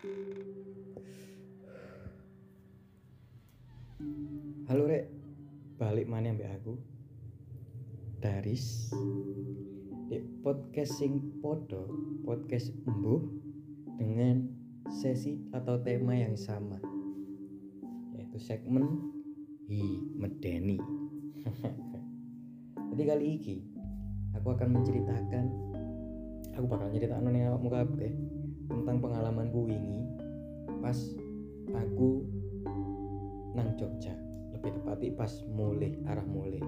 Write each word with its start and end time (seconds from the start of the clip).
Halo 0.00 0.08
rek, 4.88 5.12
balik 5.76 6.08
mana 6.08 6.32
mbak 6.32 6.56
aku? 6.56 6.80
Daris 8.24 8.88
di 10.08 10.24
podcast 10.40 11.04
podo, 11.44 11.84
podcast 12.24 12.72
embuh 12.88 13.28
dengan 14.00 14.48
sesi 14.88 15.36
atau 15.52 15.76
tema 15.84 16.16
yang 16.16 16.32
sama 16.32 16.80
yaitu 18.16 18.40
segmen 18.40 19.04
Hi 19.68 20.00
Medeni. 20.16 20.80
Jadi 22.96 23.02
kali 23.04 23.24
ini 23.36 23.56
aku 24.32 24.48
akan 24.48 24.80
menceritakan 24.80 25.44
aku 26.56 26.64
bakal 26.64 26.88
nyeritakan 26.88 27.28
ning 27.28 27.44
awakmu 27.52 27.68
kabeh 27.68 28.39
tentang 28.70 28.96
pengalamanku 29.02 29.66
wingi 29.66 30.06
pas 30.78 30.96
aku 31.74 32.22
nang 33.58 33.74
Jogja 33.74 34.14
lebih 34.54 34.78
tepatnya 34.78 35.10
pas 35.18 35.32
mulai 35.50 35.98
arah 36.06 36.24
mulai 36.24 36.62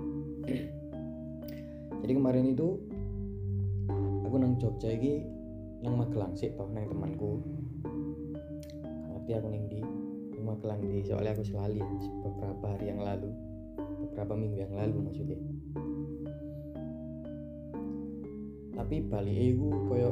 jadi 2.03 2.19
kemarin 2.19 2.51
itu 2.51 2.83
aku 4.27 4.35
nang 4.35 4.59
Jogja 4.59 4.91
ini 4.91 5.23
nang 5.83 5.99
Magelang 5.99 6.35
sih 6.39 6.51
toh 6.55 6.71
nang 6.71 6.87
temanku. 6.91 7.43
Ngerti 9.11 9.31
aku 9.35 9.47
neng 9.51 9.67
di 9.71 9.79
nang 10.35 10.43
Magelang 10.43 10.83
di 10.83 11.03
soalnya 11.07 11.35
aku 11.35 11.47
selalu 11.47 11.83
beberapa 12.27 12.65
hari 12.75 12.91
yang 12.91 13.03
lalu 13.03 13.31
beberapa 14.09 14.35
minggu 14.35 14.57
yang 14.63 14.75
lalu 14.75 14.99
maksudnya. 14.99 15.39
Tapi 18.73 18.97
balik 19.07 19.37
itu 19.37 19.69
koyo 19.87 20.11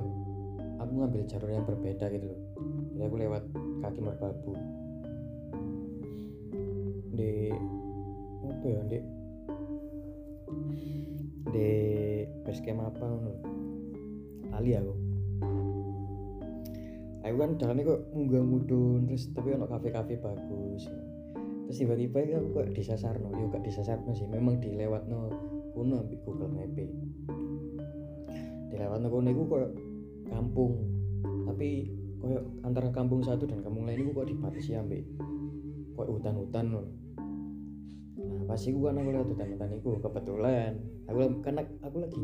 aku 0.80 0.92
ngambil 0.96 1.22
jalur 1.28 1.50
yang 1.52 1.64
berbeda 1.68 2.08
gitu 2.08 2.32
loh. 2.32 2.40
Jadi 2.96 3.02
aku 3.04 3.16
lewat 3.20 3.42
kaki 3.84 4.00
merbabu 4.00 4.52
di 7.12 7.52
apa 8.40 8.66
ya 8.66 8.80
di 8.88 8.98
di 11.52 11.70
base 12.42 12.60
camp 12.64 12.80
apa 12.80 13.04
ngono? 13.04 13.32
Ali 14.56 14.72
aku. 14.72 14.94
Aku 17.20 17.36
kan 17.36 17.60
jalannya 17.60 17.84
kok 17.84 18.00
munggah 18.16 18.42
mudun 18.42 19.04
terus 19.04 19.28
tapi 19.36 19.52
ono 19.52 19.68
kafe-kafe 19.68 20.16
bagus. 20.16 20.88
Terus 21.68 21.76
tiba-tiba 21.76 22.24
aku 22.40 22.48
kok 22.56 22.68
disasarno 22.72 23.28
yo 23.36 23.52
gak 23.52 23.62
disasarno 23.62 24.16
sih 24.16 24.26
memang 24.26 24.58
dilewatno 24.58 25.28
kuno 25.76 26.02
ambil 26.02 26.18
Google 26.26 26.50
Map 26.50 26.72
dilewatno 28.72 29.06
kuno 29.06 29.28
iku 29.30 29.42
kok 29.46 29.89
kampung. 30.30 30.86
Tapi 31.50 31.90
koyo 32.20 32.40
antara 32.62 32.92
kampung 32.94 33.24
satu 33.24 33.48
dan 33.48 33.64
kampung 33.64 33.88
lain 33.88 34.04
itu 34.04 34.12
kok 34.12 34.28
dibatasi 34.28 34.76
ambek 34.76 35.02
kok 35.96 36.08
hutan-hutan 36.08 36.64
nah 36.72 36.86
pas 38.44 38.60
iku 38.60 38.88
kan 38.88 39.00
aku 39.00 39.08
lewat 39.14 39.28
hutan-hutan 39.32 39.70
itu 39.78 39.90
kebetulan. 40.00 40.72
Aku 41.08 41.18
karena 41.40 41.62
aku 41.80 41.96
lagi 42.04 42.22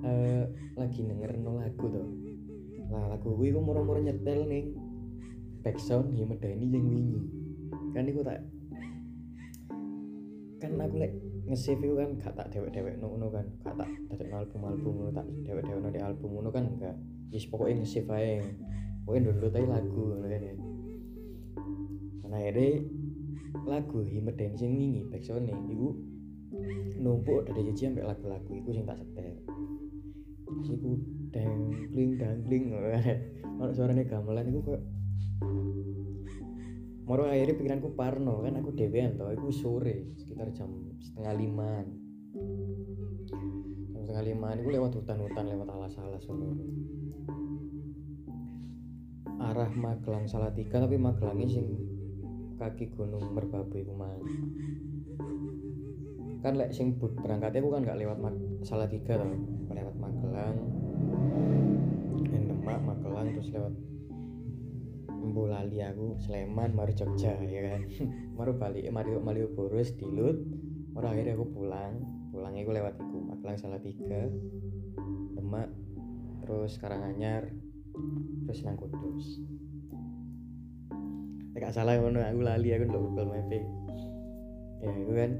eh 0.00 0.44
lagi 0.74 1.00
denger 1.04 1.30
no 1.40 1.60
lagu 1.60 1.86
tuh 1.86 2.08
lah 2.90 3.04
lagu 3.14 3.38
gue 3.38 3.54
kok 3.54 3.62
murah-murah 3.62 4.02
nyetel 4.02 4.48
nih 4.50 4.74
backsound 5.62 6.10
ya 6.16 6.26
medani 6.26 6.66
yang 6.66 6.86
wingi. 6.90 7.20
Kan 7.94 8.10
iku 8.10 8.26
tak 8.26 8.42
kan 10.58 10.74
aku 10.76 10.96
lek 10.98 11.12
nge-save 11.50 11.82
itu 11.82 11.94
kan 11.98 12.10
gak 12.22 12.34
tak 12.38 12.46
dewek-dewek 12.54 13.02
no, 13.02 13.10
kan. 13.26 13.46
Gak 13.66 13.74
tak 13.74 13.90
dadek 14.06 14.30
album 14.30 14.60
album 14.70 14.92
ngono 15.02 15.10
tak 15.10 15.26
dewek-dewek 15.42 15.80
no 15.82 15.90
di 15.90 16.00
album 16.00 16.30
ngono 16.38 16.50
kan 16.54 16.64
enggak 16.70 16.96
yes 17.34 17.50
pokoknya 17.50 17.82
nge-save 17.82 18.10
aja 18.14 18.46
pokoknya 19.02 19.34
dulu 19.34 19.48
tadi 19.50 19.66
lagu 19.66 20.02
ngono 20.14 20.26
kan 20.30 20.42
ya. 20.46 20.54
Nah 22.30 22.38
akhirnya 22.38 22.70
lagu 23.66 23.98
himet 24.06 24.38
dan 24.38 24.54
sing 24.54 24.78
wingi 24.78 25.02
backsound 25.10 25.50
iku 25.50 25.98
numpuk 27.02 27.46
dari 27.50 27.66
jajan 27.70 27.98
sampai 27.98 28.06
lagu-lagu 28.06 28.50
iku 28.54 28.70
sing 28.70 28.86
tak 28.86 29.02
setel. 29.02 29.34
Terus 30.46 30.70
iku 30.78 30.90
dangling 31.34 32.10
dangling 32.18 32.64
ono 33.58 33.70
suaranya 33.74 34.06
gamelan 34.06 34.46
iku 34.54 34.60
kok 34.62 34.82
Moro 37.10 37.26
akhirnya 37.26 37.58
pikiranku 37.58 37.98
parno 37.98 38.38
kan 38.38 38.54
aku 38.62 38.70
dewean 38.70 39.18
toh 39.18 39.34
aku 39.34 39.50
sore 39.50 40.14
sekitar 40.14 40.54
jam 40.54 40.94
setengah 41.02 41.34
lima 41.34 41.82
jam 43.26 43.42
setengah 43.90 44.22
lima 44.30 44.54
aku 44.54 44.70
lewat 44.70 44.94
hutan-hutan 44.94 45.50
lewat 45.50 45.74
alas-alas 45.74 46.22
arah 49.42 49.70
Magelang 49.74 50.30
Salatiga 50.30 50.78
tapi 50.78 51.02
Magelangnya 51.02 51.50
sing 51.50 51.66
kaki 52.62 52.94
gunung 52.94 53.26
Merbabu 53.34 53.82
mang 53.90 54.22
kan 56.46 56.62
lek 56.62 56.70
sing 56.70 56.94
berangkatnya 56.94 57.58
aku 57.58 57.74
kan 57.74 57.90
gak 57.90 57.98
lewat 57.98 58.22
Mag 58.22 58.38
Salatiga 58.62 59.18
toh 59.18 59.34
lewat 59.74 59.98
Magelang 59.98 60.56
Demak 62.22 62.78
Magelang 62.86 63.34
terus 63.34 63.50
lewat 63.50 63.74
Embu 65.20 65.46
lali 65.46 65.84
aku 65.84 66.16
Sleman 66.24 66.72
mari 66.72 66.96
Jogja 66.96 67.36
ya 67.36 67.60
kan? 67.68 67.80
Mari 68.40 68.52
balik 68.56 68.84
mari 68.88 69.12
Malioboro 69.20 69.76
Dilut. 69.76 70.40
Mari 70.96 71.06
akhirnya 71.06 71.36
aku 71.36 71.46
pulang. 71.52 72.00
Pulangnya 72.32 72.64
aku 72.64 72.72
lewat 72.72 72.94
iku 72.96 73.18
Magelang 73.26 73.58
Salatiga 73.58 74.22
Demak 75.36 75.68
terus 76.40 76.78
Karanganyar 76.80 77.52
terus 78.48 78.64
nang 78.64 78.80
Kudus. 78.80 79.44
Gak 81.60 81.76
salah 81.76 82.00
ngono 82.00 82.24
aku 82.24 82.40
lali 82.40 82.72
aku 82.72 82.88
ndelok 82.88 83.02
Google 83.12 83.28
Map 83.36 83.52
ya 84.80 84.88
itu 84.96 85.12
kan. 85.12 85.30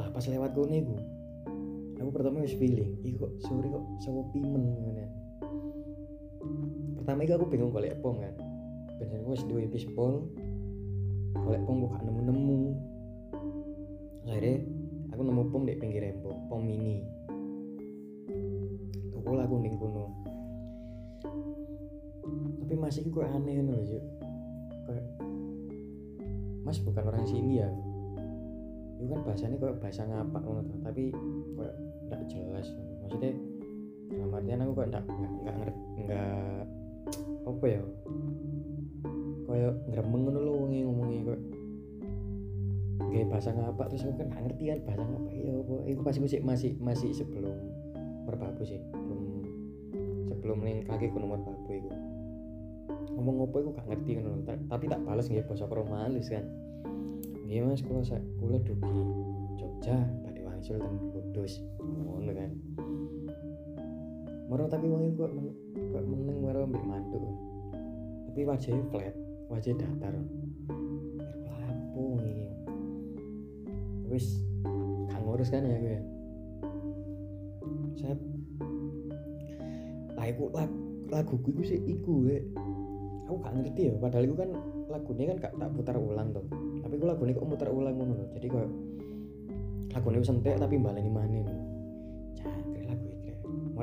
Lah 0.00 0.08
pas 0.08 0.24
lewat 0.24 0.56
kono 0.56 0.72
iku 0.72 0.96
aku 2.04 2.10
pertama 2.12 2.44
wis 2.44 2.52
feeling 2.60 3.00
iku 3.00 3.32
sore 3.40 3.64
kok 3.72 3.84
sawo 4.04 4.28
pimen 4.28 4.60
ngono 4.60 5.04
pertama 7.04 7.20
itu 7.28 7.36
aku 7.36 7.52
bingung 7.52 7.68
golek 7.68 8.00
pom 8.00 8.16
kan. 8.16 8.32
Bener 8.96 9.20
gue 9.20 9.36
wis 9.36 9.44
duwe 9.44 9.68
pispol 9.68 10.24
golek 11.36 11.60
pom 11.68 11.84
bukan 11.84 12.00
nemu-nemu. 12.00 12.60
Akhirnya 14.24 14.64
aku 15.12 15.20
nemu 15.20 15.42
pom 15.52 15.68
di 15.68 15.76
pinggir 15.76 16.00
rembok 16.00 16.32
pom 16.48 16.64
mini. 16.64 17.04
Tuku 19.12 19.36
aku 19.36 19.54
ning 19.60 19.76
kono. 19.76 20.16
Tapi 22.64 22.72
masih 22.72 23.04
kok 23.12 23.28
aneh 23.28 23.60
nih 23.60 24.00
mas 26.64 26.80
bukan 26.80 27.04
orang 27.04 27.28
sini 27.28 27.60
ya? 27.60 27.68
Itu 28.96 29.12
kan 29.12 29.20
bahasanya 29.28 29.60
kayak 29.60 29.76
bahasa 29.84 30.08
ngono 30.08 30.64
tapi 30.80 31.12
kayak 31.52 31.76
tidak 32.08 32.22
jelas. 32.32 32.72
Maksudnya 33.04 33.36
dalam 34.08 34.32
artian 34.32 34.64
aku 34.64 34.72
kok 34.72 34.88
nggak 34.88 35.04
nggak 35.04 35.28
nggak 35.44 35.76
nggak 36.08 36.64
apa 37.44 37.64
ya? 37.68 37.82
Kayak 39.44 39.72
ngeremeng 39.92 40.22
ngono 40.24 40.38
lho 40.40 40.52
wonge 40.56 40.78
ngomongi 40.82 41.18
kok 41.22 41.40
kayak 43.14 43.30
bahasa 43.30 43.50
ngapak. 43.54 43.86
Terus 43.92 44.02
aku 44.10 44.14
kan 44.18 44.28
ngerti 44.42 44.64
kan 44.72 44.78
bahasa 44.82 45.02
ngapak 45.06 45.32
ya 45.32 45.52
apa. 45.54 45.74
Itu 45.86 46.00
pas 46.02 46.16
aku 46.18 46.26
sih 46.26 46.40
masih 46.42 46.70
masih 46.82 47.10
sebelum 47.14 47.56
merbabu 48.26 48.62
sih. 48.66 48.80
Belum 48.90 49.22
sebelum 50.26 50.58
ning 50.64 50.82
kaki 50.88 51.12
gunung 51.14 51.38
merbabu 51.38 51.70
itu 51.70 51.90
ngomong 53.14 53.46
apa 53.46 53.56
aku 53.62 53.70
gak 53.78 53.86
ngerti 53.94 54.10
kan 54.18 54.58
tapi 54.66 54.84
tak 54.90 55.00
balas 55.06 55.30
nggih 55.30 55.46
basa 55.46 55.70
kromalis 55.70 56.26
kan. 56.34 56.44
Nggih 57.46 57.62
mas 57.62 57.82
kula 57.86 58.02
kula 58.42 58.58
dugi 58.64 58.98
Jogja 59.60 60.02
badhe 60.26 60.42
wangsul 60.42 60.82
teng 60.82 60.98
Kudus. 61.14 61.62
Ngono 61.78 62.32
kan 62.34 62.50
Moro 64.44 64.68
tapi 64.68 64.84
wong 64.92 65.08
iku 65.08 65.24
kok 65.24 65.32
kok 65.94 66.04
meneng 66.04 66.38
moro 66.44 66.68
mbek 66.68 66.84
mantuk. 66.84 67.24
Tapi 68.28 68.40
wajahnya 68.44 68.82
flat, 68.92 69.14
wajah 69.48 69.72
datar. 69.72 70.14
Lapo 71.48 72.20
iki. 72.20 72.46
Wis 74.10 74.44
gak 75.08 75.20
ngurus 75.24 75.48
kan 75.48 75.64
ya 75.64 75.80
gue. 75.80 75.98
Saya 77.96 78.14
lah 80.14 80.26
iku 80.28 80.52
lagu 81.08 81.34
iku 81.40 81.62
sih 81.64 81.80
iku 81.88 82.28
we. 82.28 82.44
Aku 83.24 83.40
gak 83.40 83.56
ngerti 83.56 83.88
ya, 83.88 83.96
padahal 83.96 84.28
iku 84.28 84.36
kan 84.36 84.50
lagunya 84.92 85.32
kan 85.32 85.36
gak 85.48 85.54
tak 85.56 85.70
putar 85.72 85.96
ulang 85.96 86.36
tuh. 86.36 86.44
Tapi 86.84 86.94
aku 87.00 87.06
lagunya 87.08 87.32
kok 87.32 87.48
muter 87.48 87.68
ulang 87.72 87.96
ngono 87.96 88.12
loh. 88.12 88.28
Jadi 88.36 88.46
kok 88.52 88.68
lagunya 89.96 90.20
wis 90.20 90.28
entek 90.28 90.60
tapi 90.60 90.76
baleni 90.76 91.08
maneh. 91.08 91.73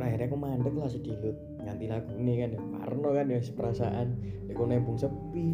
Akhirnya 0.02 0.28
aku 0.28 0.38
mandek 0.38 0.74
lah 0.76 0.90
sedilut 0.90 1.38
ganti 1.62 1.86
lagu 1.86 2.12
ini 2.18 2.34
kan 2.42 2.50
ya. 2.58 2.62
Parno 2.62 3.10
kan 3.14 3.26
ya 3.30 3.40
perasaan. 3.54 4.08
Ya 4.50 4.52
kok 4.58 4.68
nembung 4.68 4.98
sepi. 4.98 5.54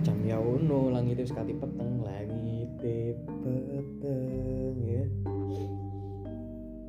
Jam 0.00 0.18
ya 0.24 0.40
ono 0.40 0.88
langit 0.88 1.20
itu 1.20 1.30
sekali 1.30 1.52
peteng 1.54 2.00
langit 2.00 2.70
peteng 2.80 4.76
ya. 4.80 5.04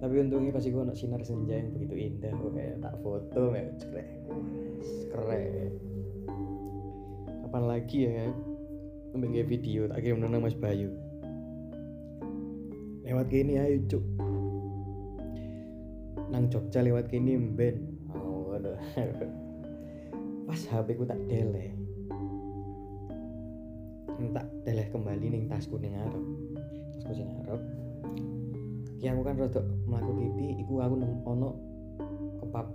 Tapi 0.01 0.13
untungnya 0.17 0.49
pasti 0.49 0.73
gue 0.73 0.81
sinar 0.97 1.21
senja 1.21 1.61
yang 1.61 1.77
begitu 1.77 1.93
indah 1.93 2.33
gue 2.33 2.51
kayak 2.57 2.81
tak 2.81 2.95
foto 3.05 3.53
kayak 3.53 3.77
keren 3.85 4.09
keren 5.13 5.71
kapan 7.45 7.63
lagi 7.69 8.09
ya 8.09 8.33
Ambil 9.11 9.43
video 9.43 9.91
tak 9.91 10.07
kirim 10.07 10.23
nang 10.23 10.39
Mas 10.39 10.55
Bayu. 10.55 10.95
Lewat 13.03 13.27
gini 13.27 13.59
ayo 13.59 13.83
cuk 13.91 14.30
nang 16.31 16.47
Jogja 16.47 16.79
lewat 16.79 17.11
gini 17.11 17.35
ben. 17.35 17.91
Oh 18.15 18.55
aduh 18.55 18.79
pas 20.47 20.61
HP 20.63 20.95
ku 20.95 21.03
tak 21.03 21.19
deleh. 21.27 21.75
Tak 24.31 24.47
deleh 24.63 24.87
kembali 24.87 25.25
ning 25.27 25.43
tasku 25.51 25.75
ning 25.75 25.91
ngarep 25.91 26.25
tasku 26.95 27.11
sing 27.19 27.27
ngarep 27.27 27.61
ki 29.01 29.09
aku 29.09 29.21
kan 29.25 29.33
rada 29.33 29.65
mlaku 29.89 30.13
pipi 30.13 30.61
iku 30.61 30.77
aku 30.77 30.93
nemu 30.93 31.25
ono 31.25 31.49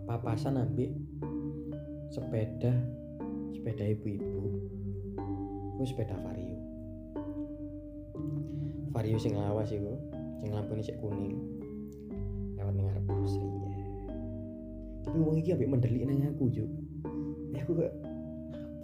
papasan 0.04 0.58
ambek 0.58 0.90
sepeda 2.12 2.74
sepeda 3.56 3.84
ibu-ibu. 3.88 4.42
Iku 5.78 5.84
sepeda 5.86 6.18
vario. 6.18 6.58
Vario 8.90 9.16
sing 9.22 9.38
lawas 9.38 9.70
iku 9.70 9.96
sing 10.42 10.50
lampu 10.52 10.76
sik 10.82 10.98
kuning 11.00 11.55
lewat 12.66 12.74
ning 12.74 12.86
ngarep 12.90 13.06
Sri 13.30 13.46
ya 13.46 13.86
tapi 15.06 15.18
wong 15.22 15.36
iki 15.38 15.54
ambek 15.54 15.70
mendelik 15.70 16.02
nang 16.02 16.18
aku 16.26 16.44
juk 16.50 16.70
ya 17.54 17.62
aku 17.62 17.72
kok 17.78 17.92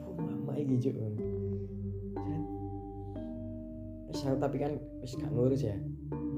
apa 0.07 0.11
mama 0.23 0.53
iki 0.55 0.79
juk 0.79 0.95
wis 4.13 4.39
tapi 4.39 4.57
kan 4.61 4.77
wis 5.01 5.17
gak 5.17 5.33
ngurus 5.33 5.65
ya. 5.65 5.77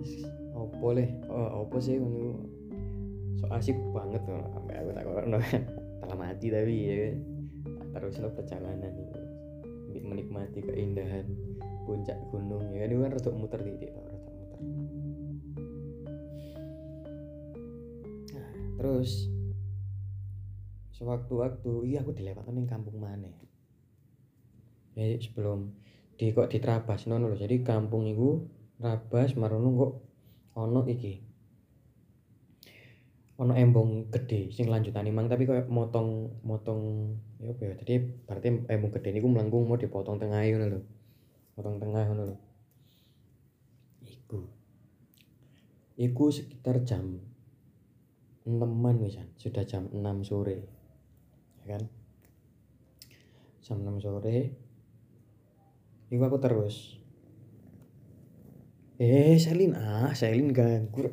Wis 0.01 0.25
opo 0.55 0.95
le 0.95 1.11
oh 1.29 1.67
opo 1.67 1.83
sih 1.83 1.99
ngono? 1.99 2.39
So 3.43 3.45
asik 3.51 3.77
banget 3.91 4.23
tuh 4.25 4.41
sampai 4.55 4.75
aku 4.79 4.91
tak 4.95 5.05
kono 5.05 5.39
dalam 6.01 6.17
mati 6.17 6.47
tapi 6.49 6.75
ya. 6.87 6.97
Kan. 6.97 7.17
terus 7.95 8.19
lo 8.19 8.27
perjalanan 8.35 8.91
menikmati 9.95 10.67
keindahan 10.67 11.31
puncak 11.87 12.19
gunung 12.31 12.63
ya 12.73 12.87
kan? 12.87 12.95
Itu 12.95 13.03
kan 13.03 13.11
rada 13.13 13.31
muter 13.35 13.61
titik 13.61 13.91
rada 13.93 14.31
muter 14.33 14.61
terus 18.85 19.33
sewaktu-waktu 20.93 21.89
iya 21.89 22.05
aku 22.05 22.13
dilewatkan 22.13 22.53
ning 22.53 22.69
kampung 22.69 23.01
mana 23.01 23.33
ya 24.93 25.17
sebelum 25.25 25.73
di 26.21 26.37
kok 26.37 26.53
diterabas 26.53 27.09
nono 27.09 27.33
loh 27.33 27.41
jadi 27.41 27.65
kampung 27.65 28.05
itu 28.05 28.45
rabas 28.77 29.33
marono 29.41 29.69
kok 29.73 29.93
ono 30.61 30.85
iki. 30.87 31.25
Ono 33.43 33.51
embong 33.51 34.15
gede 34.15 34.55
sing 34.55 34.71
lanjutan 34.71 35.11
imang 35.11 35.27
tapi 35.27 35.43
kayak 35.43 35.67
motong 35.67 36.39
motong 36.47 37.15
ya 37.43 37.51
apa 37.51 37.63
ya? 37.67 37.75
Jadi 37.83 37.95
berarti 38.29 38.49
embong 38.71 38.93
gede 38.95 39.09
ini 39.11 39.19
ku 39.19 39.27
melengkung 39.27 39.67
mau 39.67 39.75
dipotong 39.75 40.23
tengah 40.23 40.47
ngono 40.47 40.67
lho. 40.71 40.81
Potong 41.59 41.83
tengah 41.83 42.07
ngono 42.07 42.23
lho. 42.31 42.37
Iku. 44.07 44.41
Iku 45.99 46.31
sekitar 46.31 46.87
jam 46.87 47.34
enaman 48.45 49.01
wisan 49.01 49.33
sudah 49.41 49.65
jam 49.65 49.89
6 49.89 50.29
sore 50.29 50.69
ya 51.65 51.77
kan? 51.77 51.83
Jam 53.65 53.81
6 53.81 54.05
sore. 54.05 54.53
Iku 56.13 56.21
aku 56.21 56.37
terus. 56.37 57.01
Eh 59.01 59.41
Selin. 59.41 59.73
Ah 59.73 60.13
Selin 60.13 60.53
ganggu. 60.53 61.09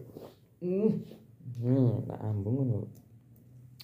Hmm. 0.60 1.08
Hmm 1.64 2.04
tak 2.04 2.20
ambung 2.20 2.60
ngono. 2.60 2.92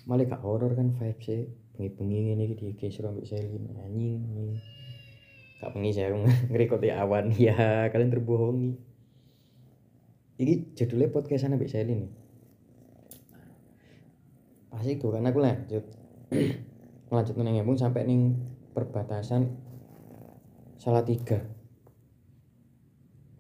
Malah 0.04 0.28
gak 0.28 0.44
horor 0.44 0.76
kan 0.76 0.92
vibe 0.92 1.20
sih 1.24 1.48
bengi-bengi 1.76 2.36
ini 2.36 2.46
di 2.52 2.76
kisru 2.76 3.08
ambek 3.08 3.32
Selin. 3.32 3.72
Anjing 3.80 4.60
gak 5.64 5.72
bengi 5.72 5.96
saya 5.96 6.12
ngerekod 6.52 6.84
awan. 6.92 7.32
Ya 7.40 7.88
kalian 7.88 8.12
terbohongi. 8.12 8.76
Ini 10.38 10.76
judulnya 10.76 11.16
podcast 11.16 11.48
ambek 11.48 11.72
Selin 11.72 12.04
nih 12.04 12.27
pasti 14.78 14.94
itu 15.02 15.10
kan 15.10 15.26
aku 15.26 15.42
lanjut. 15.42 15.84
Lanjut 17.10 17.34
neng 17.40 17.58
embung 17.58 17.80
sampai 17.80 18.06
neng 18.06 18.36
perbatasan 18.76 19.48
salah 20.78 21.02
tiga 21.02 21.40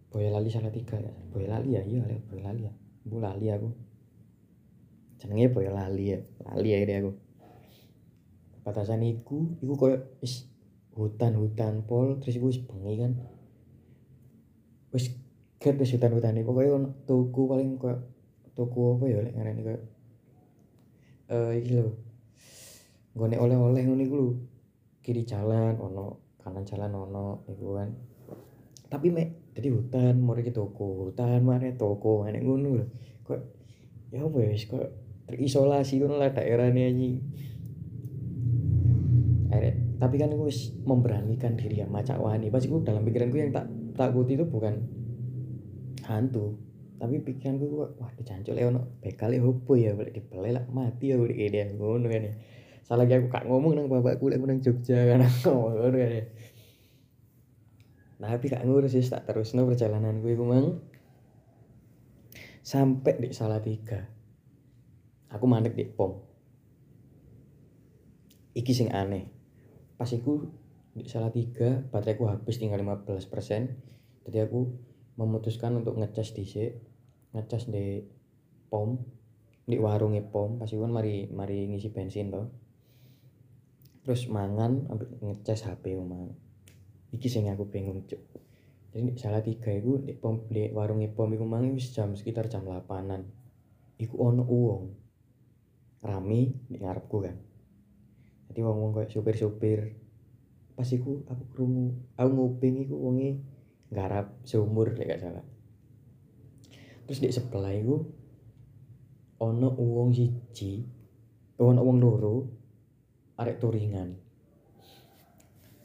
Boyolali 0.09 0.49
salah 0.49 0.73
tiga 0.73 0.97
ya. 0.97 1.13
Boyolali 1.29 1.77
ya 1.77 1.85
iya 1.85 2.01
Boyolali 2.25 2.65
ya. 2.65 2.73
Bu 3.05 3.21
lali 3.21 3.53
aku. 3.53 3.69
Jenenge 5.21 5.53
Boyolali 5.53 6.15
ya 6.15 6.19
lali 6.47 6.73
ya 6.73 6.77
ini 6.81 6.93
aku. 7.05 7.11
Batasan 8.65 9.05
iku 9.05 9.53
iku 9.61 9.73
koyo 9.77 10.17
is 10.25 10.49
hutan-hutan 10.97 11.85
pol 11.85 12.17
terus 12.17 12.41
iku 12.41 12.49
wis 12.49 12.65
bengi 12.65 12.97
kan. 12.97 13.13
Wis 14.89 15.13
ket 15.61 15.77
wis 15.77 15.93
hutan-hutan 15.93 16.33
iku 16.41 16.55
koyo 16.55 16.81
tuku 17.05 17.45
paling 17.45 17.77
koyo 17.77 18.01
tuku 18.57 18.97
apa 18.97 19.05
ya 19.05 19.21
lek 19.21 19.37
ngarani 19.37 19.61
koyo 19.61 19.79
eh 21.27 21.51
iki 21.59 21.71
lho. 21.79 21.91
Nggone 23.15 23.35
oleh-oleh 23.39 23.83
iku 23.83 24.15
lho. 24.15 24.29
Kiri 25.03 25.23
jalan 25.23 25.79
ono 25.79 26.35
kanan 26.39 26.63
jalan 26.67 26.91
ono 26.91 27.47
iku 27.47 27.77
kan. 27.77 27.89
Tapi 28.87 29.07
mek 29.11 29.55
jadi 29.55 29.73
hutan 29.73 30.21
mau 30.21 30.37
ke 30.37 30.53
toko 30.53 31.09
hutan 31.09 31.43
mana 31.43 31.71
toko 31.75 32.23
mana 32.23 32.39
ngono 32.39 32.69
lho. 32.79 32.85
Kok 33.23 33.39
ya 34.11 34.23
apa 34.23 34.37
ya 34.39 34.55
kok 34.55 34.85
terisolasi 35.27 35.99
ngono 35.99 36.15
lah 36.19 36.31
daerah 36.31 36.71
ini 36.71 36.81
anjing 36.87 37.15
tapi 39.97 40.15
kan 40.21 40.29
gue 40.29 40.51
memberanikan 40.85 41.57
diri 41.57 41.81
ya 41.81 41.87
macak 41.89 42.21
wani. 42.21 42.53
Pasti 42.53 42.69
gue 42.69 42.85
dalam 42.85 43.01
pikiran 43.01 43.33
gue 43.33 43.41
yang 43.41 43.53
tak 43.53 43.65
takut 43.97 44.29
itu 44.29 44.45
bukan 44.45 44.85
hantu 46.05 46.55
tapi 46.97 47.21
pikiran 47.21 47.61
gue 47.61 47.69
wah 47.71 48.11
dicancuk 48.17 48.57
le 48.57 48.65
ono 48.65 48.81
bekal 49.01 49.33
e 49.33 49.39
opo 49.41 49.77
ya? 49.77 49.93
Boleh 49.93 50.09
dibelai 50.09 50.51
lah 50.53 50.65
mati 50.69 51.13
ya 51.13 51.21
udah 51.21 51.33
kayak 51.33 51.77
ngono 51.77 52.05
kan 52.09 52.25
ya 52.25 52.33
salah 52.87 53.03
lagi 53.03 53.19
aku 53.19 53.27
kak 53.27 53.43
ngomong 53.45 53.75
nang 53.75 53.85
bapakku 53.91 54.31
lek 54.31 54.41
nang 54.41 54.59
Jogja 54.61 54.97
kan. 55.09 55.21
Ngono 55.21 55.93
kan 55.93 56.11
ya 56.13 56.25
nah 58.17 58.33
tapi 58.33 58.49
kak 58.49 58.65
ngurus 58.65 58.97
sih 58.97 59.05
tak 59.05 59.29
terus 59.29 59.53
no 59.53 59.69
perjalanan 59.69 60.25
gue 60.25 60.33
mang. 60.41 60.81
Sampai 62.65 63.15
di 63.21 63.29
salah 63.31 63.61
tiga 63.61 64.09
aku 65.29 65.45
mandek 65.45 65.77
di 65.77 65.85
pom. 65.85 66.17
Iki 68.57 68.73
sing 68.73 68.89
aneh. 68.89 69.29
Pas 70.01 70.09
iku 70.09 70.49
di 70.97 71.05
salah 71.05 71.29
tiga 71.29 71.85
bateraiku 71.93 72.25
habis 72.25 72.57
tinggal 72.57 72.81
15% 72.81 73.29
jadi 74.27 74.49
aku 74.49 74.73
memutuskan 75.17 75.81
untuk 75.81 75.97
ngecas 75.97 76.31
di 76.37 76.45
ngecas 77.33 77.67
di 77.67 78.05
pom 78.69 79.01
di 79.67 79.75
warungnya 79.75 80.23
pom. 80.23 80.61
Pasti 80.61 80.77
kan 80.77 80.93
mari 80.93 81.27
mari 81.33 81.67
ngisi 81.67 81.89
bensin 81.91 82.31
toh 82.31 82.47
terus 84.07 84.31
mangan 84.31 84.87
ngecas 85.19 85.67
HP 85.67 85.99
omah. 85.99 86.31
Iki 87.11 87.27
sing 87.27 87.51
aku 87.51 87.67
bingung 87.67 88.07
cuk. 88.07 88.23
Jadi 88.95 89.19
salah 89.19 89.43
tiga 89.43 89.75
itu 89.75 89.99
di 89.99 90.15
pom 90.15 90.47
di 90.47 90.71
warung 90.71 91.03
pom 91.11 91.27
iku 91.35 91.43
mang 91.43 91.75
jam 91.75 92.15
sekitar 92.15 92.47
jam 92.47 92.63
8an 92.63 93.27
iku 93.99 94.15
ono 94.31 94.47
uang. 94.47 94.83
Rame 96.07 96.41
di 96.71 96.77
ngarepku 96.79 97.17
kan. 97.19 97.35
Jadi 98.47 98.59
wong 98.63 98.77
wong 98.79 98.91
kayak 98.95 99.11
supir 99.11 99.35
supir 99.35 99.81
pas 100.77 100.85
iku 100.93 101.25
aku 101.25 101.43
krungu 101.57 101.97
aku 102.13 102.29
nguping 102.37 102.85
iku 102.85 102.93
wonge 103.01 103.41
garap 103.91 104.35
seumur 104.43 104.91
lek 104.95 105.07
gak 105.07 105.21
salah. 105.23 105.45
Terus 107.07 107.19
di 107.23 107.29
sebelah 107.31 107.71
iku 107.71 107.95
ono 109.39 109.69
uang 109.71 110.09
siji 110.11 110.83
ono 111.61 111.79
uang 111.81 111.97
loro 111.97 112.35
arek 113.39 113.57
turingan. 113.63 114.09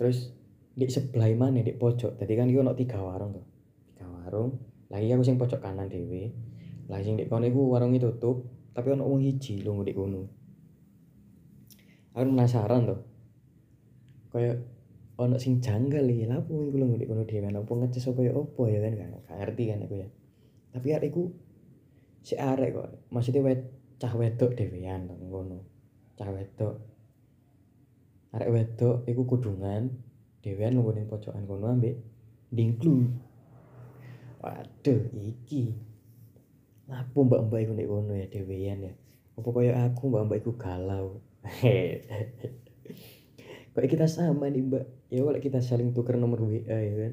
Terus 0.01 0.35
di 0.73 0.89
sebelah 0.89 1.31
mana 1.37 1.63
di 1.63 1.71
pojok. 1.77 2.19
Tadi 2.19 2.33
kan 2.35 2.51
ono 2.51 2.75
tiga 2.75 2.99
warung 2.99 3.37
tuh 3.39 3.47
tiga 3.95 4.07
warung. 4.09 4.51
Lagi 4.91 5.09
aku 5.15 5.23
sing 5.23 5.39
pojok 5.39 5.63
kanan 5.63 5.87
dewe 5.89 6.53
lagi 6.91 7.09
sing 7.09 7.17
di 7.17 7.25
kono 7.25 7.47
itu 7.47 8.05
tutup 8.19 8.45
tapi 8.77 8.93
ono 8.93 9.09
wong 9.09 9.25
hiji 9.25 9.63
lu 9.63 9.81
di 9.81 9.97
kono. 9.97 10.23
Aku 12.13 12.29
penasaran 12.29 12.85
tuh 12.85 13.01
kayak 14.33 14.61
ono 15.21 15.37
sing 15.37 15.61
janggal 15.61 16.09
iki 16.09 16.25
lha 16.25 16.41
opo 16.41 16.73
iku 16.73 16.77
lu 16.81 16.97
di 16.97 17.05
kono 17.05 17.29
dhewe 17.29 17.49
opo 17.53 17.73
ngeces 17.77 18.09
opo 18.09 18.25
ya 18.25 18.81
ya 18.81 18.91
kan 18.97 19.13
gak 19.29 19.37
ngerti 19.37 19.63
kan 19.69 19.85
aku 19.85 19.95
ya. 20.01 20.09
Tapi 20.73 20.89
arek 20.97 21.09
iku 21.13 21.25
si 22.25 22.35
arek 22.41 22.71
kok 22.73 22.89
maksudnya 23.13 23.45
wet 23.45 23.61
cah 24.01 24.13
wedok 24.17 24.57
dhewean 24.57 25.05
ngono 25.29 25.61
cah 26.17 26.33
wedok. 26.33 26.77
Arek 28.33 28.49
wedok 28.49 28.97
iku 29.05 29.23
kudungan 29.29 29.93
dhewean 30.41 30.73
nunggu 30.81 30.97
ning 30.97 31.07
pojokan 31.13 31.45
kono 31.45 31.69
ambek 31.69 32.01
dingklu. 32.49 33.13
Waduh 34.41 35.03
iki. 35.13 35.77
Lapo 36.89 37.29
mbak-mbak 37.29 37.61
iku 37.69 37.73
nek 37.77 37.89
kono 37.89 38.13
ya 38.17 38.27
dhewean 38.33 38.79
ya. 38.89 38.93
Apa 39.37 39.49
kaya 39.53 39.73
aku 39.93 40.09
mbak-mbak 40.09 40.41
iku 40.41 40.53
galau. 40.57 41.21
Kok 43.73 43.89
kita 43.89 44.05
sama 44.05 44.53
nih 44.53 44.61
mbak. 44.69 44.85
Ya 45.09 45.25
kalau 45.25 45.41
kita 45.41 45.65
saling 45.65 45.97
tuker 45.97 46.21
nomor 46.21 46.45
WA 46.45 46.77
ya 46.77 46.95
kan? 47.09 47.13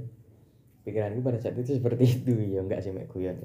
Pikiranku 0.84 1.24
pada 1.24 1.40
saat 1.40 1.56
itu 1.56 1.80
seperti 1.80 2.04
itu. 2.20 2.36
Ya 2.36 2.60
enggak 2.60 2.84
sih 2.84 2.92
mek 2.92 3.08
guyon. 3.08 3.40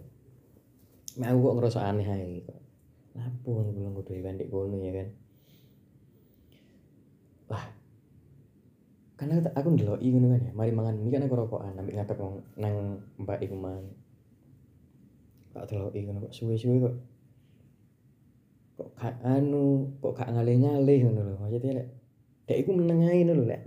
Mek 1.14 1.28
aku 1.30 1.38
kok 1.47 1.54
ngerasa 1.62 1.80
aneh 1.87 2.06
aja 2.06 2.26
kok. 2.50 2.61
Lapo 3.14 3.62
nih 3.62 3.71
belum 3.71 3.94
kudu 4.02 4.18
bandek 4.18 4.50
kono 4.50 4.76
ya 4.83 4.92
kan? 4.99 5.09
Wah 7.54 7.64
karena 9.14 9.38
aku 9.54 9.68
ndeloki 9.71 10.11
ngono 10.11 10.35
kan 10.35 10.42
ya? 10.42 10.52
Mari 10.59 10.73
mangan 10.75 10.99
mie 10.99 11.14
kan 11.14 11.23
aku 11.23 11.38
rokokan 11.38 11.78
ambek 11.78 11.94
ngatek 11.94 12.18
nang 12.59 12.99
mbak 13.14 13.38
iku 13.47 13.54
mang. 13.54 13.94
Tak 15.54 15.71
deloki 15.71 16.02
ngono 16.02 16.26
kok 16.26 16.35
suwe-suwe 16.35 16.83
kok. 16.83 16.94
Kok 18.75 18.88
gak 18.99 19.23
anu 19.23 19.94
kok 20.02 20.18
gak 20.18 20.35
ngale-ngale 20.35 20.94
ngono 20.99 21.21
lho. 21.23 21.35
Maksudnya 21.38 21.87
dek 22.45 22.59
iku 22.61 22.71
meneng 22.77 23.07
ae 23.09 23.25
ngono 23.25 23.43
lho 23.43 23.45
lek. 23.49 23.63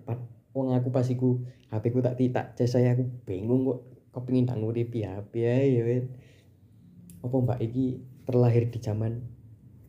Wong 0.54 0.74
aku 0.74 0.90
pas 0.90 1.06
iku 1.06 1.42
HP 1.70 1.94
ku 1.94 2.00
tak 2.02 2.18
titak 2.18 2.58
ces 2.58 2.74
saya 2.74 2.98
aku 2.98 3.06
bingung 3.28 3.68
kok 3.68 3.80
kepengin 4.16 4.50
tak 4.50 4.58
nguripi 4.58 5.06
HP 5.06 5.34
ya 5.46 5.82
kan 5.86 6.06
apa 7.22 7.36
mbak 7.38 7.60
iki 7.62 8.02
terlahir 8.26 8.70
di 8.70 8.80
zaman 8.82 9.22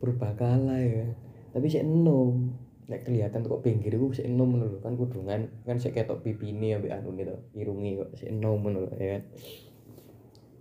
purbakala 0.02 0.76
ya 0.80 1.12
tapi 1.52 1.66
sik 1.72 1.84
enom. 1.84 2.52
Nek 2.88 3.04
kelihatan 3.04 3.44
kok 3.44 3.60
pinggir 3.60 3.92
iku 3.92 4.12
sik 4.16 4.28
enom 4.28 4.56
ngono 4.56 4.80
kan 4.80 4.96
kudungan 4.96 5.48
kan 5.64 5.76
sik 5.76 5.96
ketok 5.96 6.24
pipine 6.24 6.76
ambek 6.76 6.92
anu 6.92 7.12
to 7.16 7.36
irunge 7.52 8.00
kok 8.00 8.10
sik 8.16 8.32
enom 8.32 8.60
ngono 8.64 8.88
ya 8.96 9.16
kan 9.16 9.22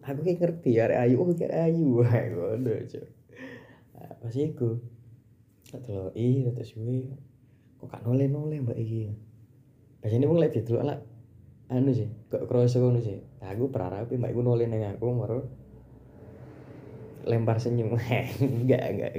aku 0.08 0.24
kayak 0.24 0.40
ngerti 0.40 0.80
ya 0.80 0.88
ayu 0.88 1.20
oh 1.20 1.28
kayak 1.36 1.52
ayu 1.68 1.86
wah 2.00 2.08
ngono 2.08 2.72
cok 2.88 3.08
nah, 3.96 4.12
pas 4.24 4.36
iku 4.36 4.80
tak 5.68 5.84
deloki 5.84 6.48
terus 6.48 6.72
suwe 6.72 7.12
kok 7.78 7.88
gak 7.90 8.02
nole-nole 8.04 8.58
mbak 8.62 8.78
iki 8.78 9.14
biasanya 10.02 10.26
wong 10.30 10.40
lek 10.42 10.54
didelok 10.54 10.84
lah 10.86 10.98
anu 11.68 11.92
sih 11.92 12.08
kok 12.32 12.48
kroso 12.48 12.80
ngono 12.80 13.00
sih. 13.04 13.20
Nah, 13.44 13.52
aku 13.52 13.68
berharap 13.68 14.08
mbak 14.08 14.32
iku 14.32 14.42
nole 14.44 14.66
ning 14.68 14.88
aku 14.88 15.04
baru 15.04 15.42
lempar 17.28 17.60
senyum. 17.60 17.92
Enggak 18.40 18.84
enggak. 18.88 19.12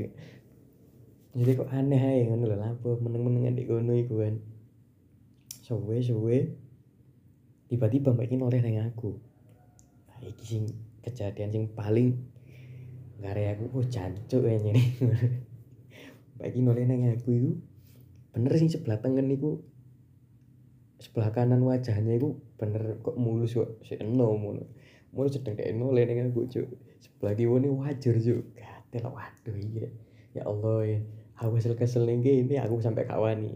Jadi 1.36 1.50
kok 1.54 1.68
aneh 1.68 2.00
aja 2.00 2.24
ngono 2.32 2.44
lho. 2.48 2.56
Lampu 2.56 2.96
meneng-menengan 3.04 3.52
di 3.52 3.68
kono 3.68 3.92
iku 3.92 4.24
kan 4.24 4.34
suwe 5.60 6.00
suwe 6.00 6.38
tiba-tiba 7.68 8.16
mbak 8.16 8.32
iki 8.32 8.36
noleh 8.40 8.60
ning 8.64 8.80
aku. 8.80 9.12
Nah, 10.08 10.18
iki 10.24 10.44
sing 10.44 10.64
kejadian 11.04 11.52
sing 11.52 11.64
paling 11.76 12.16
gare 13.18 13.50
aku 13.52 13.64
oh 13.74 13.84
jancuk 13.84 14.46
ya 14.46 14.54
ini 14.62 14.94
bagi 16.38 16.62
noleh 16.62 16.86
nang 16.86 17.02
aku 17.10 17.30
itu 17.34 17.50
bener 18.34 18.52
sih 18.60 18.68
sebelah 18.68 19.00
tengen 19.00 19.28
iku 19.32 19.60
sebelah 20.98 21.30
kanan 21.30 21.62
wajahnya 21.62 22.18
itu 22.18 22.36
bener 22.58 22.98
kok 23.00 23.14
mulus 23.14 23.54
kok 23.54 23.80
si 23.86 23.94
enom 23.96 24.34
ngono 24.34 24.64
mulus 25.12 25.40
sedang 25.40 25.56
kayak 25.56 25.72
noleh 25.76 26.04
nang 26.04 26.28
aku 26.32 26.44
cuk. 26.48 26.68
Sebelah 27.00 27.32
kiwa 27.32 27.56
ini 27.60 27.68
wajar 27.72 28.14
cuk. 28.16 28.42
Gatel 28.54 29.04
waduh 29.08 29.56
iya. 29.56 29.88
Ya 30.36 30.42
Allah 30.44 30.78
ya. 30.84 30.98
Aku 31.38 31.54
kesel 31.56 31.74
kesel 31.78 32.04
ini 32.10 32.58
aku 32.58 32.82
sampai 32.82 33.06
kawani 33.06 33.54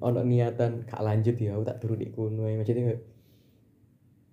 ono 0.00 0.20
niatan 0.24 0.88
kak 0.88 1.02
lanjut 1.04 1.36
ya. 1.38 1.54
Aku 1.54 1.62
tak 1.62 1.78
turun 1.78 2.00
di 2.00 2.10
kuno 2.10 2.48
maksudnya 2.48 2.96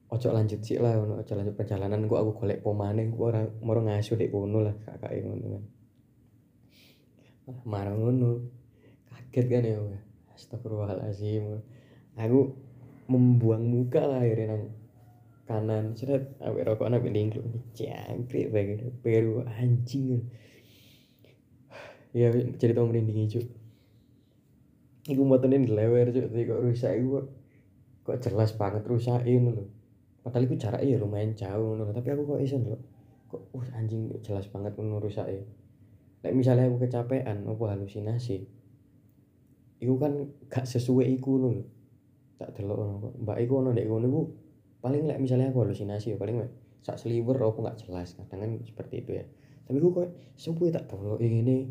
ojo 0.07 0.27
lanjut 0.31 0.63
sih 0.63 0.79
lah 0.79 0.95
ono 0.95 1.19
ojo 1.19 1.33
lanjut 1.35 1.55
perjalanan 1.59 2.07
gua 2.07 2.23
aku 2.23 2.31
golek 2.39 2.63
pomane 2.63 3.11
gua 3.11 3.35
ora 3.35 3.41
moro 3.59 3.83
ngaso 3.83 4.15
dek 4.15 4.31
kono 4.31 4.63
lah 4.63 4.75
kakak 4.81 5.19
ngono 5.19 5.45
kan. 5.51 5.63
Marah 7.67 7.95
ngono 7.95 8.29
kaget 9.37 9.53
kan 9.53 9.69
ya 9.69 9.77
astagfirullahalazim 10.33 11.61
aku 12.17 12.57
membuang 13.05 13.61
muka 13.61 14.01
lah 14.01 14.25
akhirnya 14.25 14.57
nang 14.57 14.73
kanan. 15.45 15.93
Seret 15.93 16.33
awet 16.41 16.65
rokok 16.65 16.89
anak 16.89 17.05
lingklu 17.05 17.45
jangkrik 17.77 18.49
bagai 18.49 18.89
peru 19.05 19.45
anjing 19.45 20.25
ya 22.17 22.33
cerita 22.57 22.81
merinding 22.81 23.29
itu 23.29 23.45
Iku 25.07 25.21
motonin 25.23 25.69
lewer 25.69 26.11
cuk, 26.11 26.33
kok 26.33 26.59
rusak 26.65 26.97
iku 26.97 27.29
kok 28.03 28.17
jelas 28.25 28.51
banget 28.57 28.83
rusakin 28.89 29.53
lho. 29.53 29.69
Padahal 30.19 30.49
itu 30.49 30.59
jaraknya 30.59 30.97
ya 30.97 30.97
lumayan 30.97 31.31
jauh 31.37 31.77
ngono 31.77 31.93
tapi 31.93 32.09
aku 32.11 32.25
kok 32.25 32.41
iso 32.41 32.57
lho 32.57 32.75
kok 33.29 33.53
uh 33.53 33.67
anjing 33.77 34.11
jelas 34.19 34.49
banget 34.49 34.73
ngono 34.75 34.99
rusake 34.99 35.45
Nek 36.25 36.33
misalnya 36.33 36.67
aku 36.67 36.83
kecapean 36.83 37.47
apa 37.47 37.63
halusinasi 37.71 38.49
iku 39.77 39.95
kan 40.01 40.13
gak 40.49 40.65
sesuai 40.65 41.05
iku 41.17 41.37
lho. 41.37 41.49
Tak 42.37 42.53
delok 42.53 42.77
ngono 42.77 43.09
mbak 43.21 43.37
iku 43.41 43.53
ono 43.61 43.73
ngono 43.73 44.05
iku 44.05 44.21
paling 44.81 45.09
lek 45.09 45.17
misalnya 45.17 45.49
aku 45.49 45.65
halusinasi 45.65 46.13
ya 46.13 46.17
paling 46.21 46.45
sak 46.85 47.01
sliver 47.01 47.33
apa 47.41 47.73
gak 47.73 47.77
jelas 47.85 48.13
kadang 48.13 48.39
kan 48.45 48.51
seperti 48.65 48.95
itu 49.01 49.11
ya. 49.21 49.25
Tapi 49.67 49.77
aku 49.81 49.89
kok 49.91 50.07
suwe 50.37 50.69
tak 50.69 50.87
delok 50.87 51.19
ini 51.19 51.67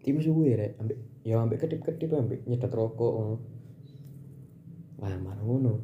tiba 0.00 0.20
suwe 0.20 0.56
rek 0.56 0.72
ambek 0.80 0.98
ya 1.24 1.40
ambek 1.40 1.58
kedip-kedip 1.66 2.10
ambek 2.12 2.40
nyedot 2.48 2.72
rokok 2.72 3.12
ngono. 3.16 3.36
Lah 5.00 5.16
ngono. 5.16 5.74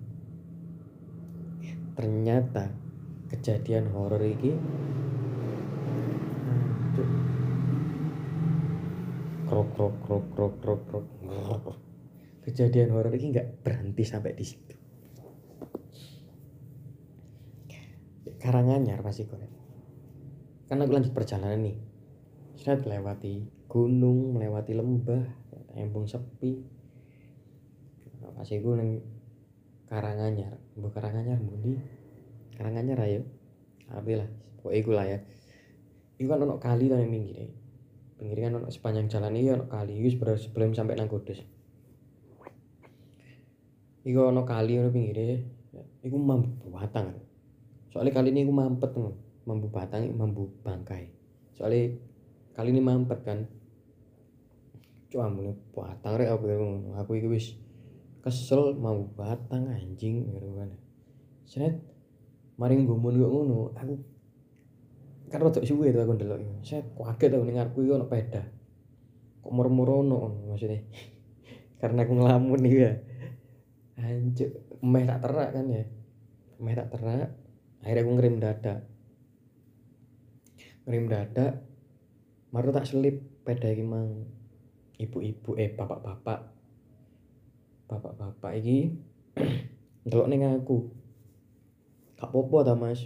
Ternyata 1.96 2.68
kejadian 3.32 3.88
horor 3.88 4.20
ini 4.20 4.52
krok 9.46 9.68
krok 9.78 9.94
krok 10.02 10.24
krok 10.34 10.54
krok 10.60 10.82
krok 10.90 11.76
kejadian 12.46 12.94
horor 12.94 13.10
ini 13.14 13.34
nggak 13.34 13.66
berhenti 13.66 14.06
sampai 14.06 14.34
di 14.38 14.44
situ. 14.46 14.74
Karanganyar 18.38 19.02
pasti 19.02 19.26
kok 19.26 19.42
karena 20.66 20.82
aku 20.82 20.92
lanjut 20.98 21.14
perjalanan 21.14 21.62
nih. 21.62 21.78
Saya 22.58 22.78
melewati 22.82 23.46
gunung 23.70 24.34
melewati 24.34 24.74
lembah 24.74 25.22
embung 25.78 26.10
sepi. 26.10 26.58
Pasti 28.34 28.58
gue 28.58 28.74
Karanganyar. 29.86 30.58
Mbok 30.74 30.90
Karanganyar 30.90 31.38
mbundi 31.38 31.78
Karanganyar 32.58 32.98
ayo. 33.06 33.22
Lah 33.86 34.02
pokoke 34.58 34.74
iku 34.74 34.90
lah 34.98 35.06
ya. 35.06 35.18
Iku 36.18 36.26
kan 36.26 36.42
ono 36.42 36.58
kali 36.58 36.90
to 36.90 36.98
ning 36.98 37.14
pinggir 37.14 37.65
pinggir 38.16 38.48
ono 38.48 38.72
sepanjang 38.72 39.12
jalan 39.12 39.36
iki 39.36 39.52
ono 39.52 39.64
kali 39.68 39.92
iku 40.00 40.36
sebelum 40.36 40.72
sampai 40.72 40.96
nang 40.96 41.08
Kudus. 41.08 41.44
Iku 44.08 44.18
ono 44.32 44.42
kali 44.48 44.80
ono 44.80 44.88
pinggire 44.88 45.44
iku 46.00 46.16
mambu 46.16 46.72
batang. 46.72 47.12
Soalnya 47.92 48.12
kali 48.16 48.32
ini 48.32 48.48
iku 48.48 48.52
mampet 48.52 48.90
mambu 49.44 49.68
batang 49.68 50.08
mambu 50.16 50.48
bangkai. 50.64 51.12
Soalnya 51.56 51.96
kali 52.56 52.72
ini 52.72 52.80
mampet 52.80 53.20
kan. 53.24 53.44
Cuma 55.12 55.30
batang 55.76 56.16
rek 56.16 56.32
aku 56.32 56.44
aku 56.96 57.12
iku 57.20 57.28
wis 57.36 57.56
kesel 58.24 58.74
mau 58.74 59.06
batang 59.14 59.70
anjing 59.70 60.32
gitu 60.32 60.50
kan. 60.56 60.70
Set 61.46 61.78
maring 62.56 62.88
gumun 62.88 63.20
kok 63.20 63.30
ngono. 63.30 63.76
Aku 63.76 64.15
kan 65.36 65.52
rada 65.52 65.60
suwe 65.60 65.92
to 65.92 66.00
aku 66.00 66.16
ndelok 66.16 66.64
set 66.64 66.96
kaget 66.96 67.36
aku 67.36 67.44
ning 67.44 67.60
ngarepku 67.60 67.84
ono 67.84 68.08
peda 68.08 68.56
kok 69.46 69.54
murmurono 69.54 70.48
maksudnya? 70.50 70.82
Karena 71.80 72.02
aku 72.02 72.12
ngelamun 72.18 72.60
nih 72.66 72.72
ya. 72.74 72.92
Anjuk 74.00 74.50
meh 74.82 75.04
tak 75.06 75.22
terak 75.22 75.48
kan 75.54 75.66
ya. 75.70 75.84
Meh 76.58 76.74
tak 76.74 76.90
terak 76.90 77.30
akhirnya 77.84 78.02
aku 78.02 78.10
ngerim 78.18 78.36
dada 78.42 78.74
ngerim 80.88 81.06
dada 81.06 81.46
maru 82.50 82.74
tak 82.74 82.88
selip 82.90 83.22
peda 83.46 83.70
iki 83.70 83.86
mang. 83.86 84.26
Ibu-ibu 84.96 85.60
eh 85.60 85.70
bapak-bapak. 85.76 86.40
Bapak-bapak 87.86 88.52
iki 88.58 88.96
ndelok 90.08 90.26
ning 90.32 90.42
aku. 90.48 90.90
Gak 92.16 92.32
popo 92.32 92.64
ta 92.64 92.72
Mas 92.72 93.04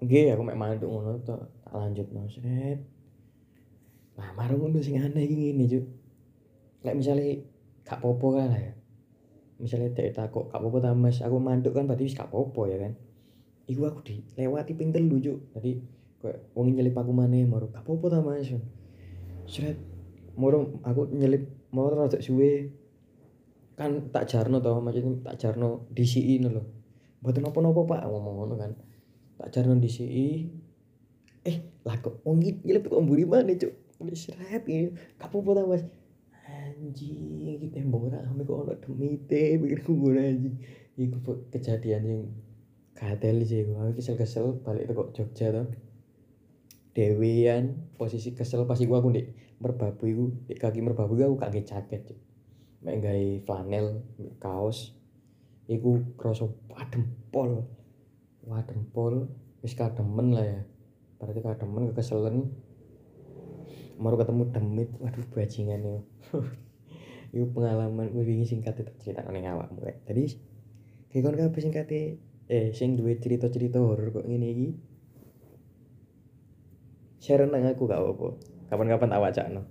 Nggih 0.00 0.32
aku 0.32 0.42
mek 0.48 0.56
mantuk 0.56 0.88
ngono 0.88 1.20
to 1.20 1.36
tak 1.36 1.72
lanjut 1.76 2.08
Mas. 2.16 2.34
Red 2.40 2.80
Nah 4.16 4.32
marung 4.36 4.68
ngono 4.68 4.80
sing 4.84 5.00
aneh 5.00 5.24
iki 5.24 5.36
ngene 5.36 5.64
Cuk. 5.68 5.84
Lek 6.84 6.94
misale 6.96 7.44
gak 7.84 8.00
popo 8.00 8.36
kan 8.36 8.52
ya. 8.52 8.72
Misalnya 9.60 9.92
dek 9.92 10.16
takok 10.16 10.52
gak 10.52 10.60
popo 10.60 10.80
ta 10.80 10.96
Mas? 10.96 11.20
Aku 11.20 11.36
mantuk 11.36 11.76
kan 11.76 11.84
berarti 11.84 12.08
wis 12.08 12.16
gak 12.16 12.32
popo 12.32 12.64
ya 12.68 12.80
kan? 12.80 12.96
Iku 13.68 13.84
aku 13.88 14.00
di 14.04 14.24
lewati 14.36 14.72
ping 14.76 14.92
telu 14.92 15.20
Cuk. 15.20 15.56
Tadi 15.56 15.76
koyo 16.20 16.36
wong 16.56 16.76
nyelip 16.76 16.96
aku 16.96 17.12
maneh 17.12 17.44
maro 17.44 17.68
gak 17.68 17.84
popo 17.84 18.08
ta 18.08 18.24
Mas? 18.24 18.52
Sret 19.48 19.76
moro 20.36 20.80
aku 20.84 21.12
nyelip 21.12 21.72
mau 21.76 21.88
rada 21.88 22.20
suwe. 22.20 22.72
Kan 23.76 24.12
tak 24.12 24.28
jarno 24.28 24.60
toh 24.60 24.80
maksudnya 24.84 25.32
tak 25.32 25.40
jarno 25.40 25.88
loh 26.52 26.80
buat 27.20 27.36
nopo 27.36 27.60
nopo 27.60 27.84
pak 27.84 28.08
ngomong 28.08 28.34
ngono 28.40 28.54
kan 28.56 28.72
tak 29.40 29.48
jarno 29.56 29.72
DCI 29.80 30.52
eh 31.48 31.56
lah 31.88 31.96
kok 31.96 32.20
wong 32.28 32.44
iki 32.44 32.60
nyelip 32.68 32.92
kok 32.92 33.00
mana 33.00 33.56
cuk? 33.56 33.72
Wis 34.04 34.28
seret 34.28 34.68
ini 34.68 34.92
kapopo 35.16 35.56
ta 35.56 35.64
Mas. 35.64 35.80
Anjing 36.44 37.48
iki 37.56 37.72
tembok 37.72 38.12
ora 38.12 38.20
ame 38.28 38.44
kok 38.44 38.68
ono 38.68 38.76
demite 38.76 39.56
pikirku 39.56 39.92
ngono 39.96 40.20
anjing. 40.20 40.56
Pe- 41.00 41.44
kejadian 41.56 42.02
yang 42.04 42.22
gatel 42.92 43.40
sih 43.48 43.64
aku 43.64 43.96
kesel-kesel 43.96 44.60
balik 44.60 44.92
ke 44.92 44.94
Jogja 45.16 45.48
tuh 45.56 45.72
dewean 46.92 47.88
posisi 47.96 48.36
kesel 48.36 48.68
pas 48.68 48.76
iku 48.76 49.00
aku 49.00 49.08
ndek 49.08 49.56
merbabu 49.62 50.04
iku 50.04 50.24
kaki 50.52 50.84
merbabu 50.84 51.16
aku 51.16 51.40
nge 51.40 51.64
jaket 51.64 52.12
cuk. 52.12 52.20
Mek 52.84 53.00
gawe 53.00 53.24
flanel 53.48 54.04
kaos. 54.36 54.92
Iku 55.70 56.18
krasa 56.20 56.50
padem 56.68 57.08
pol 57.32 57.79
wadem 58.50 58.82
pol 58.90 59.30
wis 59.62 59.78
kademen 59.78 60.34
lah 60.34 60.44
ya. 60.44 60.60
Berarti 61.22 61.40
kademen 61.40 61.94
kekeselen. 61.94 62.50
Baru 64.02 64.18
ketemu 64.18 64.42
demit. 64.50 64.90
Waduh 64.98 65.24
bajingan 65.30 65.80
ya. 65.80 66.00
Itu 67.34 67.46
pengalaman 67.54 68.10
gue 68.10 68.26
wingi 68.26 68.42
singkat 68.42 68.74
itu 68.82 68.90
cerita 68.98 69.22
ning 69.30 69.46
awakmu 69.46 69.86
rek. 69.86 70.02
Tadi 70.02 70.34
kayak 71.14 71.22
kon 71.22 71.38
kabeh 71.38 71.60
singkate 71.62 72.00
eh 72.50 72.74
sing 72.74 72.98
duwe 72.98 73.14
cerita-cerita 73.22 73.78
horor 73.78 74.10
kok 74.10 74.26
ngene 74.26 74.50
iki. 74.50 74.68
Share 77.22 77.46
nang 77.46 77.70
aku 77.70 77.86
gak 77.86 78.02
apa-apa. 78.02 78.28
Kapan-kapan 78.66 79.14
awak 79.14 79.30
cakno 79.38 79.62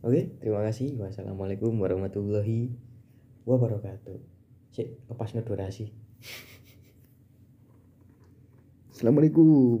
oke 0.00 0.40
terima 0.40 0.64
kasih. 0.64 0.96
Wassalamualaikum 0.96 1.76
warahmatullahi 1.76 2.72
wabarakatuh. 3.44 4.18
Sik 4.72 5.04
lepas 5.10 5.36
durasi 5.44 5.92
Assalamualaikum 9.00 9.80